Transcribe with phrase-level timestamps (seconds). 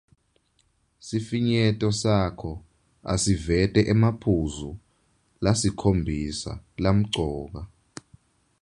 [1.07, 2.51] Sifinyeto sakho
[3.13, 4.69] asivete emaphuzu
[5.43, 6.51] lasikhombisa
[6.83, 7.61] lamcoka.